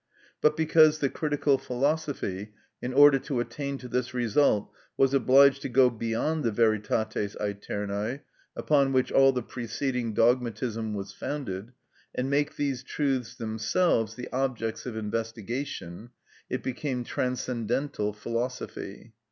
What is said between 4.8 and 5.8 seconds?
was obliged to